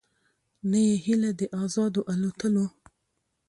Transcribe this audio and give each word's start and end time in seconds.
نه 0.69 0.79
یې 0.87 0.95
هیله 1.05 1.31
د 1.39 1.41
آزادو 1.63 2.01
الوتلو 2.11 2.65